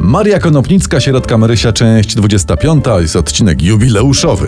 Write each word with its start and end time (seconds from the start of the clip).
Maria 0.00 0.38
Konopnicka, 0.38 1.00
Sierotka 1.00 1.38
Marysia, 1.38 1.72
część 1.72 2.14
25, 2.14 2.84
jest 3.00 3.16
odcinek 3.16 3.62
jubileuszowy. 3.62 4.46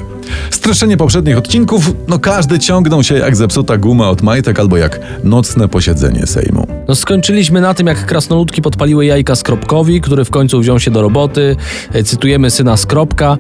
Streszczenie 0.51 0.97
poprzednich 0.97 1.39
odcinków, 1.39 1.95
no 2.09 2.19
każdy 2.19 2.59
ciągnął 2.59 3.03
się 3.03 3.14
jak 3.14 3.37
zepsuta 3.37 3.77
guma 3.77 4.11
od 4.11 4.23
majtek 4.23 4.61
albo 4.61 4.77
jak 4.77 5.01
nocne 5.25 5.69
posiedzenie 5.69 6.27
Sejmu. 6.27 6.67
No 6.88 6.95
skończyliśmy 6.95 7.61
na 7.61 7.75
tym, 7.75 7.87
jak 7.87 8.07
krasnoludki 8.07 8.62
podpaliły 8.62 9.07
jajka 9.07 9.35
Skropkowi, 9.35 10.01
który 10.01 10.25
w 10.25 10.30
końcu 10.30 10.61
wziął 10.61 10.80
się 10.80 10.90
do 10.90 11.03
roboty. 11.03 11.56
E, 11.92 12.04
Cytujemy 12.04 12.50
syna 12.50 12.76
Skropka. 12.76 13.38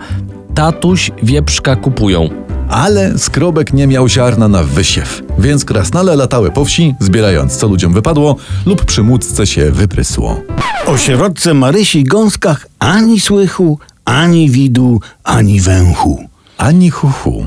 Tatuś 0.54 1.10
wieprzka 1.22 1.76
kupują. 1.76 2.28
Ale 2.68 3.18
skrobek 3.18 3.72
nie 3.72 3.86
miał 3.86 4.08
ziarna 4.08 4.48
na 4.48 4.62
wysiew, 4.62 5.22
więc 5.38 5.64
krasnale 5.64 6.16
latały 6.16 6.50
po 6.50 6.64
wsi, 6.64 6.94
zbierając 7.00 7.56
co 7.56 7.68
ludziom 7.68 7.92
wypadło 7.92 8.36
lub 8.66 8.84
przy 8.84 9.02
się 9.44 9.70
wyprysło. 9.70 10.40
O 10.86 10.96
sierotce 10.98 11.54
Marysi 11.54 12.04
Gąskach 12.04 12.66
ani 12.78 13.20
słychu, 13.20 13.78
ani 14.04 14.50
widu, 14.50 15.00
ani 15.24 15.60
węchu. 15.60 16.28
Ani 16.58 16.90
chuchu. 16.90 17.46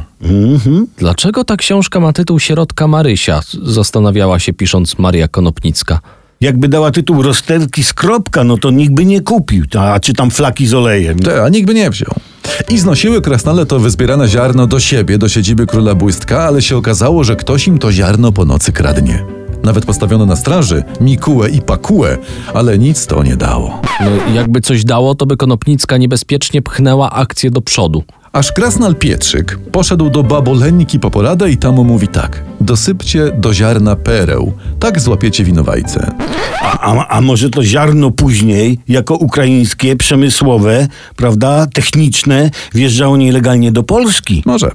Dlaczego 0.97 1.43
ta 1.43 1.57
książka 1.57 1.99
ma 1.99 2.13
tytuł 2.13 2.39
Sierotka 2.39 2.87
Marysia? 2.87 3.41
Zastanawiała 3.63 4.39
się 4.39 4.53
pisząc 4.53 4.97
Maria 4.97 5.27
Konopnicka. 5.27 5.99
Jakby 6.41 6.67
dała 6.67 6.91
tytuł 6.91 7.21
rozterki 7.21 7.83
z 7.83 7.93
kropka, 7.93 8.43
no 8.43 8.57
to 8.57 8.71
nikt 8.71 8.93
by 8.93 9.05
nie 9.05 9.21
kupił, 9.21 9.65
a 9.79 9.99
czy 9.99 10.13
tam 10.13 10.31
flaki 10.31 10.67
z 10.67 10.73
olejem. 10.73 11.19
Te, 11.19 11.43
a 11.43 11.49
nikt 11.49 11.67
by 11.67 11.73
nie 11.73 11.89
wziął. 11.89 12.15
I 12.69 12.77
znosiły 12.77 13.21
krasnale 13.21 13.65
to 13.65 13.79
wyzbierane 13.79 14.27
ziarno 14.27 14.67
do 14.67 14.79
siebie, 14.79 15.17
do 15.17 15.29
siedziby 15.29 15.65
króla 15.67 15.95
błystka, 15.95 16.43
ale 16.43 16.61
się 16.61 16.77
okazało, 16.77 17.23
że 17.23 17.35
ktoś 17.35 17.67
im 17.67 17.77
to 17.77 17.91
ziarno 17.91 18.31
po 18.31 18.45
nocy 18.45 18.71
kradnie. 18.71 19.25
Nawet 19.65 19.85
postawiono 19.85 20.25
na 20.25 20.35
straży 20.35 20.83
Mikułę 21.01 21.49
i 21.49 21.61
Pakułę, 21.61 22.17
ale 22.53 22.77
nic 22.77 23.07
to 23.07 23.23
nie 23.23 23.35
dało. 23.35 23.81
No, 24.01 24.33
jakby 24.33 24.61
coś 24.61 24.83
dało, 24.83 25.15
to 25.15 25.25
by 25.25 25.37
Konopnicka 25.37 25.97
niebezpiecznie 25.97 26.61
pchnęła 26.61 27.11
akcję 27.11 27.51
do 27.51 27.61
przodu. 27.61 28.03
Aż 28.33 28.51
krasnal 28.51 28.95
Pietrzyk 28.95 29.59
poszedł 29.71 30.09
do 30.09 30.23
baboleniki 30.23 30.99
po 30.99 31.11
poradę 31.11 31.51
i 31.51 31.57
tam 31.57 31.75
mówi 31.75 32.07
tak. 32.07 32.43
Dosypcie 32.61 33.31
do 33.37 33.53
ziarna 33.53 33.95
pereł, 33.95 34.53
tak 34.79 34.99
złapiecie 34.99 35.43
winowajcę. 35.43 36.11
A, 36.61 36.79
a, 36.79 37.07
a 37.07 37.21
może 37.21 37.49
to 37.49 37.63
ziarno 37.63 38.11
później, 38.11 38.79
jako 38.87 39.15
ukraińskie, 39.15 39.95
przemysłowe, 39.95 40.87
prawda, 41.15 41.67
techniczne, 41.73 42.51
wjeżdżało 42.73 43.17
nielegalnie 43.17 43.71
do 43.71 43.83
Polski? 43.83 44.43
Może. 44.45 44.71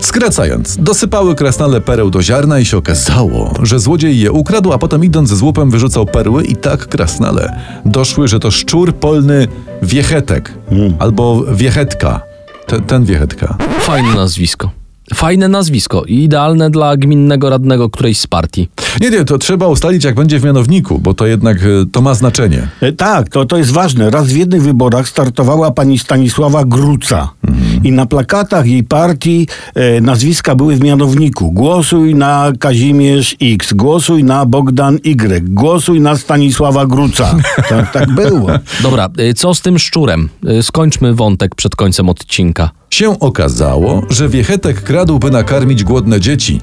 Skracając, 0.00 0.76
dosypały 0.76 1.34
krasnale 1.34 1.80
pereł 1.80 2.10
do 2.10 2.22
ziarna 2.22 2.58
i 2.58 2.64
się 2.64 2.76
okazało, 2.76 3.54
że 3.62 3.80
złodziej 3.80 4.20
je 4.20 4.32
ukradł, 4.32 4.72
a 4.72 4.78
potem 4.78 5.04
idąc 5.04 5.28
z 5.28 5.42
łupem 5.42 5.70
wyrzucał 5.70 6.06
perły 6.06 6.44
i 6.44 6.56
tak 6.56 6.88
krasnale 6.88 7.60
doszły, 7.84 8.28
że 8.28 8.40
to 8.40 8.50
szczur 8.50 8.94
polny 8.94 9.48
wiechetek 9.82 10.54
albo 10.98 11.44
wiechetka. 11.54 12.20
Te, 12.66 12.80
ten 12.80 13.04
wiechetka. 13.04 13.56
Fajne 13.80 14.14
nazwisko. 14.14 14.81
Fajne 15.14 15.48
nazwisko 15.48 16.04
i 16.04 16.24
idealne 16.24 16.70
dla 16.70 16.96
gminnego 16.96 17.50
radnego 17.50 17.90
którejś 17.90 18.20
z 18.20 18.26
partii. 18.26 18.68
Nie, 19.00 19.10
nie, 19.10 19.24
to 19.24 19.38
trzeba 19.38 19.66
ustalić 19.68 20.04
jak 20.04 20.14
będzie 20.14 20.40
w 20.40 20.44
mianowniku, 20.44 20.98
bo 20.98 21.14
to 21.14 21.26
jednak 21.26 21.58
e, 21.58 21.66
to 21.92 22.00
ma 22.00 22.14
znaczenie. 22.14 22.68
E, 22.80 22.92
tak, 22.92 23.28
to, 23.28 23.44
to 23.44 23.56
jest 23.56 23.70
ważne. 23.70 24.10
Raz 24.10 24.26
w 24.26 24.36
jednych 24.36 24.62
wyborach 24.62 25.08
startowała 25.08 25.70
pani 25.70 25.98
Stanisława 25.98 26.64
Gruca. 26.64 27.30
I 27.84 27.92
na 27.92 28.06
plakatach 28.06 28.66
jej 28.66 28.84
partii 28.84 29.46
e, 29.74 30.00
nazwiska 30.00 30.54
były 30.54 30.76
w 30.76 30.80
mianowniku. 30.80 31.52
Głosuj 31.52 32.14
na 32.14 32.52
Kazimierz 32.58 33.36
X, 33.42 33.72
głosuj 33.72 34.24
na 34.24 34.46
Bogdan 34.46 34.98
Y, 35.04 35.44
głosuj 35.48 36.00
na 36.00 36.16
Stanisława 36.16 36.86
Gruca. 36.86 37.34
Tak, 37.68 37.92
tak 37.92 38.10
było. 38.10 38.50
Dobra, 38.82 39.08
y, 39.20 39.34
co 39.34 39.54
z 39.54 39.60
tym 39.60 39.78
szczurem? 39.78 40.28
Skończmy 40.62 41.14
wątek 41.14 41.54
przed 41.54 41.76
końcem 41.76 42.08
odcinka. 42.08 42.70
Się 42.92 43.18
okazało, 43.20 44.02
że 44.10 44.28
wiechetek 44.28 44.82
kradł, 44.82 45.18
by 45.18 45.30
nakarmić 45.30 45.84
głodne 45.84 46.20
dzieci. 46.20 46.60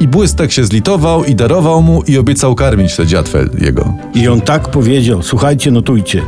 I 0.00 0.08
błystek 0.08 0.52
się 0.52 0.64
zlitował 0.64 1.24
i 1.24 1.34
darował 1.34 1.82
mu 1.82 2.02
i 2.02 2.18
obiecał 2.18 2.54
karmić 2.54 2.96
te 2.96 3.06
dziatwel 3.06 3.50
jego. 3.58 3.94
I 4.14 4.28
on 4.28 4.40
tak 4.40 4.68
powiedział, 4.70 5.22
słuchajcie, 5.22 5.70
notujcie. 5.70 6.22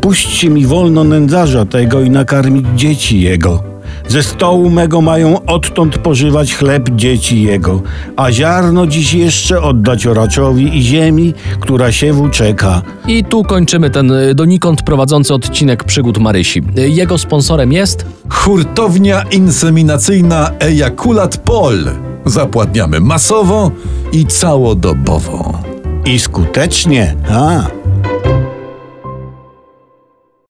Puśćcie 0.00 0.50
mi 0.50 0.66
wolno 0.66 1.04
nędzarza 1.04 1.64
tego 1.64 2.00
i 2.00 2.10
nakarmić 2.10 2.66
dzieci 2.76 3.20
jego. 3.20 3.73
Ze 4.08 4.22
stołu 4.22 4.70
mego 4.70 5.00
mają 5.00 5.46
odtąd 5.46 5.98
pożywać 5.98 6.54
chleb 6.54 6.90
dzieci 6.90 7.42
jego, 7.42 7.82
a 8.16 8.32
ziarno 8.32 8.86
dziś 8.86 9.14
jeszcze 9.14 9.62
oddać 9.62 10.06
oraczowi 10.06 10.78
i 10.78 10.82
ziemi, 10.82 11.34
która 11.60 11.92
siewu 11.92 12.28
czeka. 12.28 12.82
I 13.06 13.24
tu 13.24 13.44
kończymy 13.44 13.90
ten 13.90 14.10
y, 14.10 14.34
donikąd 14.34 14.82
prowadzący 14.82 15.34
odcinek 15.34 15.84
przygód 15.84 16.18
Marysi. 16.18 16.62
Jego 16.76 17.18
sponsorem 17.18 17.72
jest 17.72 18.06
Hurtownia 18.28 19.22
inseminacyjna 19.22 20.50
Ejakulat 20.60 21.36
Pol. 21.36 21.78
Zapładniamy 22.24 23.00
masowo 23.00 23.70
i 24.12 24.26
całodobowo. 24.26 25.58
I 26.06 26.18
skutecznie, 26.18 27.14
a... 27.30 27.83